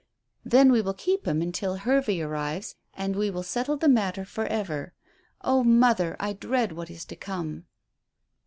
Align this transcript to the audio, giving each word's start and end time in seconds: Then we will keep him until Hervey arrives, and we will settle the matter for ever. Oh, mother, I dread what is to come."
Then 0.43 0.71
we 0.71 0.81
will 0.81 0.95
keep 0.95 1.27
him 1.27 1.43
until 1.43 1.75
Hervey 1.75 2.21
arrives, 2.21 2.75
and 2.95 3.15
we 3.15 3.29
will 3.29 3.43
settle 3.43 3.77
the 3.77 3.87
matter 3.87 4.25
for 4.25 4.45
ever. 4.47 4.95
Oh, 5.41 5.63
mother, 5.63 6.17
I 6.19 6.33
dread 6.33 6.71
what 6.71 6.89
is 6.89 7.05
to 7.05 7.15
come." 7.15 7.65